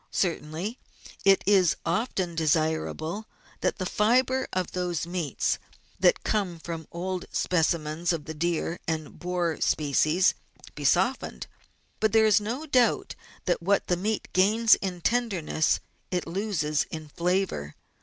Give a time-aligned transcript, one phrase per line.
[0.09, 0.79] Certainly
[1.25, 3.27] it is often desirable
[3.59, 5.59] that the fibre of those meats
[5.99, 10.33] that come from old specimens of the deer and boar species
[10.73, 11.45] be softened,
[11.99, 13.13] but there is no doubt
[13.45, 15.79] that what the meat gains in tenderness
[16.09, 17.75] it loses in flavour.